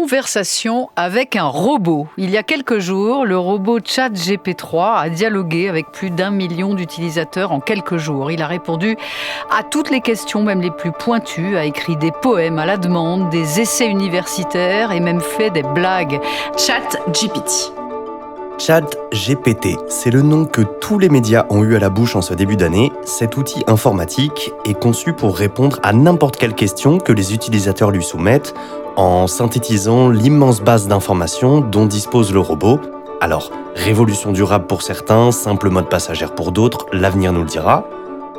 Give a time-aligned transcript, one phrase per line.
[0.00, 2.06] conversation avec un robot.
[2.18, 7.50] Il y a quelques jours, le robot ChatGP3 a dialogué avec plus d'un million d'utilisateurs
[7.50, 8.30] en quelques jours.
[8.30, 8.98] Il a répondu
[9.50, 13.30] à toutes les questions, même les plus pointues, a écrit des poèmes à la demande,
[13.30, 16.20] des essais universitaires et même fait des blagues.
[16.58, 17.85] ChatGPT.
[18.58, 22.32] ChatGPT, c'est le nom que tous les médias ont eu à la bouche en ce
[22.32, 22.90] début d'année.
[23.04, 28.02] Cet outil informatique est conçu pour répondre à n'importe quelle question que les utilisateurs lui
[28.02, 28.54] soumettent
[28.96, 32.80] en synthétisant l'immense base d'informations dont dispose le robot.
[33.20, 37.84] Alors, révolution durable pour certains, simple mode passagère pour d'autres, l'avenir nous le dira.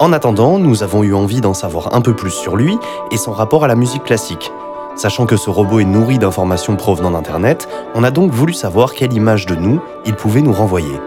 [0.00, 2.78] En attendant, nous avons eu envie d'en savoir un peu plus sur lui
[3.10, 4.52] et son rapport à la musique classique.
[4.98, 9.12] Sachant que ce robot est nourri d'informations provenant d'Internet, on a donc voulu savoir quelle
[9.12, 11.00] image de nous il pouvait nous renvoyer.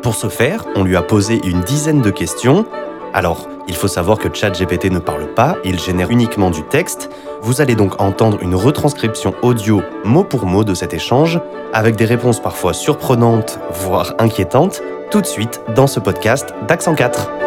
[0.00, 2.66] Pour ce faire, on lui a posé une dizaine de questions.
[3.12, 7.10] Alors, il faut savoir que ChatGPT ne parle pas, il génère uniquement du texte.
[7.42, 11.40] Vous allez donc entendre une retranscription audio mot pour mot de cet échange,
[11.72, 17.43] avec des réponses parfois surprenantes, voire inquiétantes, tout de suite dans ce podcast d'Accent 4.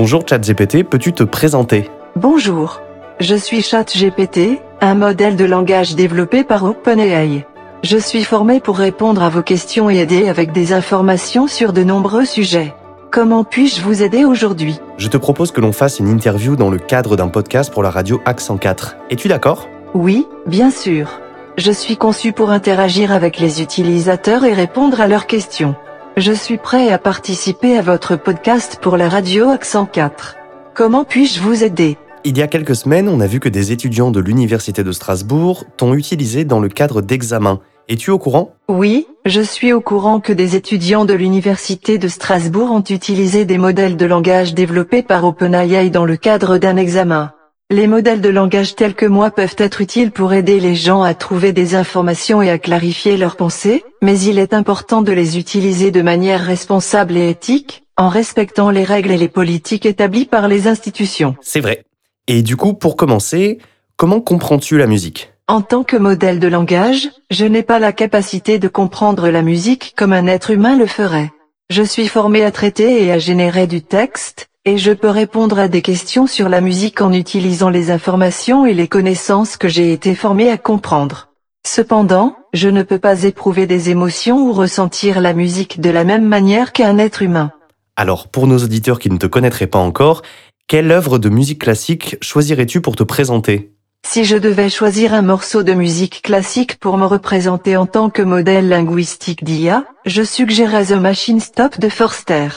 [0.00, 1.90] Bonjour ChatGPT, peux-tu te présenter?
[2.16, 2.80] Bonjour.
[3.20, 7.44] Je suis ChatGPT, un modèle de langage développé par OpenAI.
[7.82, 11.84] Je suis formé pour répondre à vos questions et aider avec des informations sur de
[11.84, 12.72] nombreux sujets.
[13.10, 14.80] Comment puis-je vous aider aujourd'hui?
[14.96, 17.90] Je te propose que l'on fasse une interview dans le cadre d'un podcast pour la
[17.90, 18.96] radio Accent 4.
[19.10, 19.68] Es-tu d'accord?
[19.92, 21.20] Oui, bien sûr.
[21.58, 25.74] Je suis conçu pour interagir avec les utilisateurs et répondre à leurs questions.
[26.16, 30.36] Je suis prêt à participer à votre podcast pour la radio Accent 4.
[30.74, 31.96] Comment puis-je vous aider?
[32.24, 35.64] Il y a quelques semaines, on a vu que des étudiants de l'Université de Strasbourg
[35.76, 37.60] t'ont utilisé dans le cadre d'examens.
[37.88, 38.56] Es-tu au courant?
[38.68, 43.58] Oui, je suis au courant que des étudiants de l'Université de Strasbourg ont utilisé des
[43.58, 47.32] modèles de langage développés par OpenAI dans le cadre d'un examen.
[47.72, 51.14] Les modèles de langage tels que moi peuvent être utiles pour aider les gens à
[51.14, 55.92] trouver des informations et à clarifier leurs pensées, mais il est important de les utiliser
[55.92, 60.66] de manière responsable et éthique, en respectant les règles et les politiques établies par les
[60.66, 61.36] institutions.
[61.42, 61.84] C'est vrai.
[62.26, 63.58] Et du coup, pour commencer,
[63.94, 65.32] comment comprends-tu la musique?
[65.46, 69.94] En tant que modèle de langage, je n'ai pas la capacité de comprendre la musique
[69.96, 71.30] comme un être humain le ferait.
[71.70, 75.68] Je suis formé à traiter et à générer du texte, et je peux répondre à
[75.68, 80.14] des questions sur la musique en utilisant les informations et les connaissances que j'ai été
[80.14, 81.28] formé à comprendre.
[81.66, 86.26] Cependant, je ne peux pas éprouver des émotions ou ressentir la musique de la même
[86.26, 87.52] manière qu'un être humain.
[87.96, 90.22] Alors, pour nos auditeurs qui ne te connaîtraient pas encore,
[90.66, 93.72] quelle œuvre de musique classique choisirais-tu pour te présenter?
[94.06, 98.22] Si je devais choisir un morceau de musique classique pour me représenter en tant que
[98.22, 102.48] modèle linguistique d'IA, je suggérerais The Machine Stop de Forster.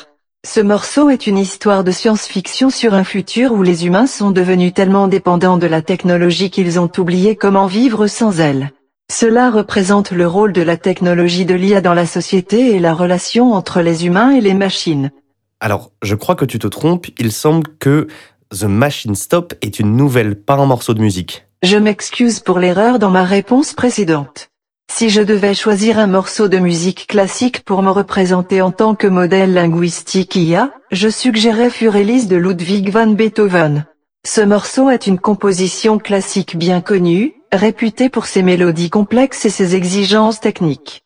[0.46, 4.74] Ce morceau est une histoire de science-fiction sur un futur où les humains sont devenus
[4.74, 8.72] tellement dépendants de la technologie qu'ils ont oublié comment vivre sans elle.
[9.10, 13.54] Cela représente le rôle de la technologie de l'IA dans la société et la relation
[13.54, 15.12] entre les humains et les machines.
[15.62, 18.08] Alors, je crois que tu te trompes, il semble que
[18.52, 21.48] The Machine Stop est une nouvelle, pas un morceau de musique.
[21.64, 24.50] Je m'excuse pour l'erreur dans ma réponse précédente.
[24.92, 29.08] Si je devais choisir un morceau de musique classique pour me représenter en tant que
[29.08, 33.86] modèle linguistique IA, je suggérais Furellis de Ludwig van Beethoven.
[34.26, 39.76] Ce morceau est une composition classique bien connue, réputée pour ses mélodies complexes et ses
[39.76, 41.03] exigences techniques.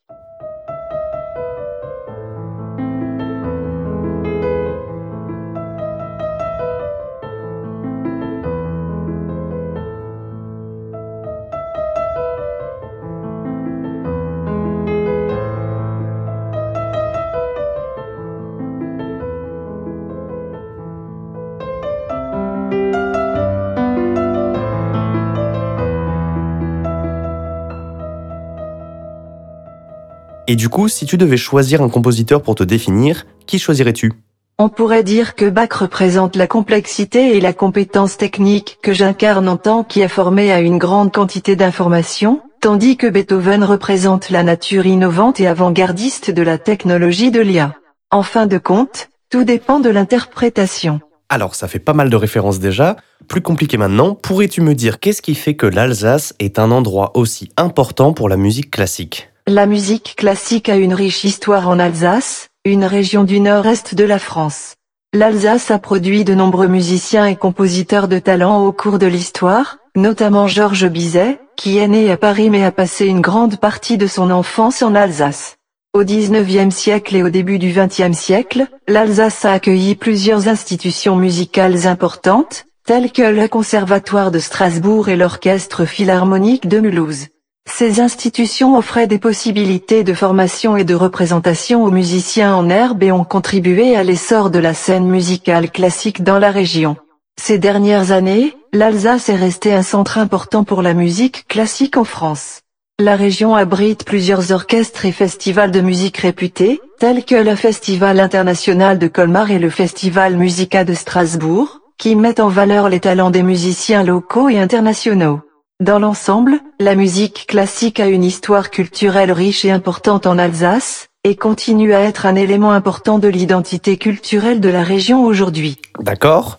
[30.50, 34.14] Et du coup, si tu devais choisir un compositeur pour te définir, qui choisirais-tu?
[34.58, 39.58] On pourrait dire que Bach représente la complexité et la compétence technique que j'incarne en
[39.58, 45.42] tant qu'IA formé à une grande quantité d'informations, tandis que Beethoven représente la nature innovante
[45.42, 47.76] et avant-gardiste de la technologie de l'IA.
[48.10, 51.02] En fin de compte, tout dépend de l'interprétation.
[51.30, 52.96] Alors, ça fait pas mal de références déjà.
[53.28, 57.50] Plus compliqué maintenant, pourrais-tu me dire qu'est-ce qui fait que l'Alsace est un endroit aussi
[57.58, 59.30] important pour la musique classique?
[59.50, 64.20] La musique classique a une riche histoire en Alsace, une région du nord-est de la
[64.20, 64.76] France.
[65.14, 70.48] L'Alsace a produit de nombreux musiciens et compositeurs de talent au cours de l'histoire, notamment
[70.48, 74.32] Georges Bizet, qui est né à Paris mais a passé une grande partie de son
[74.32, 75.56] enfance en Alsace.
[75.94, 81.88] Au XIXe siècle et au début du XXe siècle, l'Alsace a accueilli plusieurs institutions musicales
[81.88, 87.28] importantes, tels que le Conservatoire de Strasbourg et l'Orchestre Philharmonique de Mulhouse.
[87.70, 93.12] Ces institutions offraient des possibilités de formation et de représentation aux musiciens en herbe et
[93.12, 96.96] ont contribué à l'essor de la scène musicale classique dans la région.
[97.40, 102.62] Ces dernières années, l'Alsace est resté un centre important pour la musique classique en France.
[103.00, 108.98] La région abrite plusieurs orchestres et festivals de musique réputés, tels que le Festival international
[108.98, 113.44] de Colmar et le Festival Musica de Strasbourg, qui mettent en valeur les talents des
[113.44, 115.42] musiciens locaux et internationaux.
[115.80, 121.36] Dans l'ensemble, la musique classique a une histoire culturelle riche et importante en Alsace, et
[121.36, 125.78] continue à être un élément important de l'identité culturelle de la région aujourd'hui.
[126.00, 126.58] D'accord.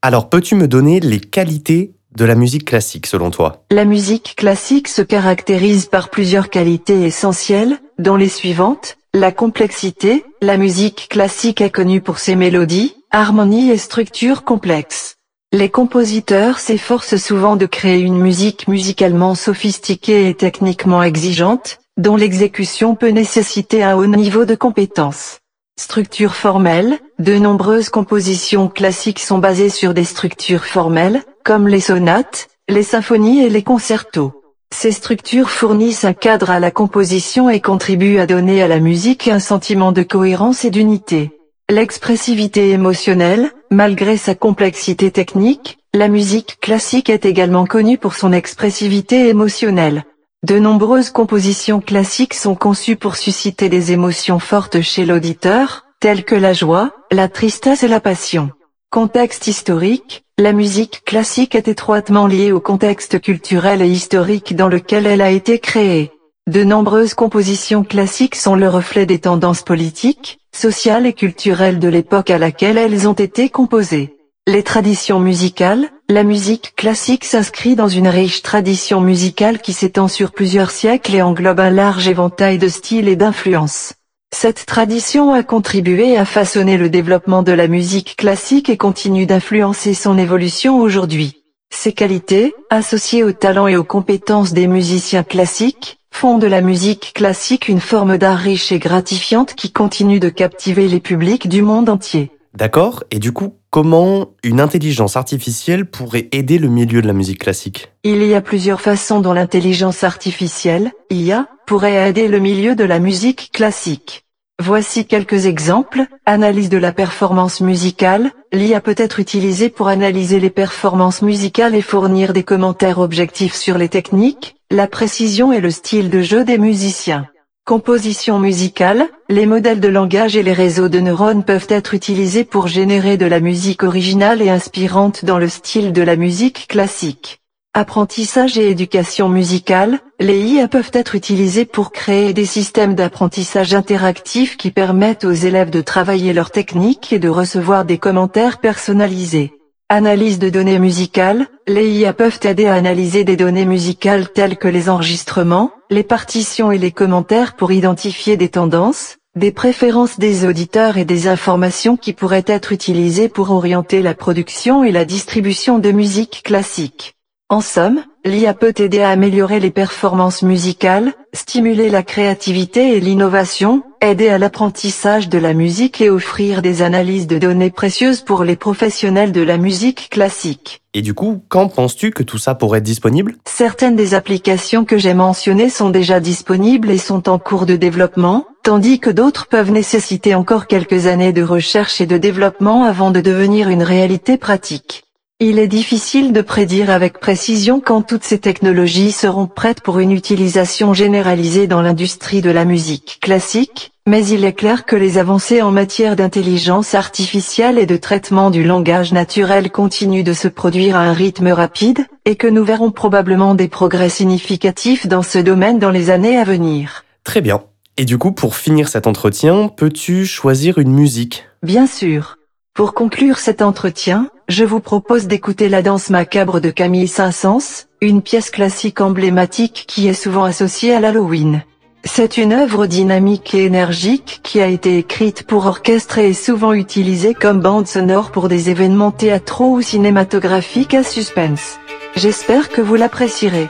[0.00, 3.66] Alors peux-tu me donner les qualités de la musique classique selon toi?
[3.70, 8.96] La musique classique se caractérise par plusieurs qualités essentielles, dont les suivantes.
[9.12, 15.13] La complexité, la musique classique est connue pour ses mélodies, harmonies et structures complexes.
[15.54, 22.96] Les compositeurs s'efforcent souvent de créer une musique musicalement sophistiquée et techniquement exigeante, dont l'exécution
[22.96, 25.38] peut nécessiter un haut niveau de compétence.
[25.78, 32.48] Structure formelle, de nombreuses compositions classiques sont basées sur des structures formelles, comme les sonates,
[32.68, 34.32] les symphonies et les concertos.
[34.74, 39.28] Ces structures fournissent un cadre à la composition et contribuent à donner à la musique
[39.28, 41.30] un sentiment de cohérence et d'unité.
[41.70, 49.28] L'expressivité émotionnelle, malgré sa complexité technique, la musique classique est également connue pour son expressivité
[49.28, 50.04] émotionnelle.
[50.46, 56.34] De nombreuses compositions classiques sont conçues pour susciter des émotions fortes chez l'auditeur, telles que
[56.34, 58.50] la joie, la tristesse et la passion.
[58.90, 65.06] Contexte historique, la musique classique est étroitement liée au contexte culturel et historique dans lequel
[65.06, 66.12] elle a été créée.
[66.46, 72.28] De nombreuses compositions classiques sont le reflet des tendances politiques, sociales et culturelles de l'époque
[72.28, 74.18] à laquelle elles ont été composées.
[74.46, 80.32] Les traditions musicales, la musique classique s'inscrit dans une riche tradition musicale qui s'étend sur
[80.32, 83.94] plusieurs siècles et englobe un large éventail de styles et d'influences.
[84.30, 89.94] Cette tradition a contribué à façonner le développement de la musique classique et continue d'influencer
[89.94, 91.42] son évolution aujourd'hui.
[91.74, 97.12] Ces qualités, associées au talent et aux compétences des musiciens classiques, font de la musique
[97.12, 101.88] classique une forme d'art riche et gratifiante qui continue de captiver les publics du monde
[101.88, 102.30] entier.
[102.54, 107.40] D'accord, et du coup, comment une intelligence artificielle pourrait aider le milieu de la musique
[107.40, 107.92] classique?
[108.04, 113.00] Il y a plusieurs façons dont l'intelligence artificielle, IA, pourrait aider le milieu de la
[113.00, 114.24] musique classique.
[114.62, 116.04] Voici quelques exemples.
[116.26, 118.30] Analyse de la performance musicale.
[118.54, 123.78] L'IA peut être utilisée pour analyser les performances musicales et fournir des commentaires objectifs sur
[123.78, 127.26] les techniques, la précision et le style de jeu des musiciens.
[127.66, 132.68] Composition musicale, les modèles de langage et les réseaux de neurones peuvent être utilisés pour
[132.68, 137.40] générer de la musique originale et inspirante dans le style de la musique classique.
[137.76, 144.56] Apprentissage et éducation musicale, les IA peuvent être utilisés pour créer des systèmes d'apprentissage interactifs
[144.56, 149.54] qui permettent aux élèves de travailler leurs techniques et de recevoir des commentaires personnalisés.
[149.88, 154.68] Analyse de données musicales, les IA peuvent aider à analyser des données musicales telles que
[154.68, 160.96] les enregistrements, les partitions et les commentaires pour identifier des tendances, des préférences des auditeurs
[160.96, 165.90] et des informations qui pourraient être utilisées pour orienter la production et la distribution de
[165.90, 167.13] musique classique.
[167.50, 173.82] En somme, l'IA peut aider à améliorer les performances musicales, stimuler la créativité et l'innovation,
[174.00, 178.56] aider à l'apprentissage de la musique et offrir des analyses de données précieuses pour les
[178.56, 180.80] professionnels de la musique classique.
[180.94, 183.36] Et du coup, quand penses-tu que tout ça pourrait être disponible?
[183.44, 188.46] Certaines des applications que j'ai mentionnées sont déjà disponibles et sont en cours de développement,
[188.62, 193.20] tandis que d'autres peuvent nécessiter encore quelques années de recherche et de développement avant de
[193.20, 195.03] devenir une réalité pratique.
[195.40, 200.12] Il est difficile de prédire avec précision quand toutes ces technologies seront prêtes pour une
[200.12, 205.60] utilisation généralisée dans l'industrie de la musique classique, mais il est clair que les avancées
[205.60, 211.00] en matière d'intelligence artificielle et de traitement du langage naturel continuent de se produire à
[211.00, 215.90] un rythme rapide, et que nous verrons probablement des progrès significatifs dans ce domaine dans
[215.90, 217.04] les années à venir.
[217.24, 217.64] Très bien.
[217.96, 221.44] Et du coup, pour finir cet entretien, peux-tu choisir une musique?
[221.64, 222.38] Bien sûr.
[222.74, 228.20] Pour conclure cet entretien, je vous propose d'écouter la danse macabre de Camille Saint-Saëns, une
[228.20, 231.62] pièce classique emblématique qui est souvent associée à l'Halloween.
[232.02, 236.72] C'est une œuvre dynamique et énergique qui a été écrite pour orchestre et est souvent
[236.72, 241.78] utilisée comme bande sonore pour des événements théâtraux ou cinématographiques à suspense.
[242.16, 243.68] J'espère que vous l'apprécierez.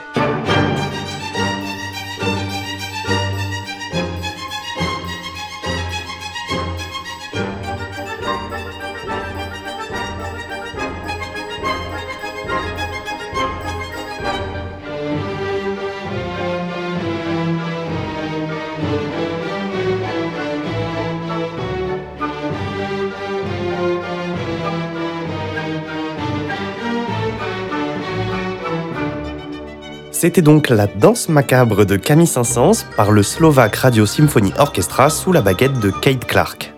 [30.25, 35.31] C'était donc la danse macabre de Camille Saint-Saëns par le Slovaque Radio Symphony Orchestra sous
[35.31, 36.73] la baguette de Kate Clark.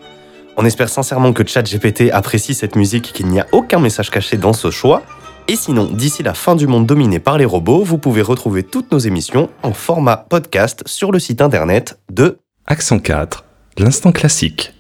[0.58, 4.52] On espère sincèrement que ChatGPT apprécie cette musique qu'il n'y a aucun message caché dans
[4.52, 5.02] ce choix.
[5.48, 8.92] Et sinon, d'ici la fin du monde dominé par les robots, vous pouvez retrouver toutes
[8.92, 13.46] nos émissions en format podcast sur le site internet de Accent 4,
[13.78, 14.74] l'instant classique.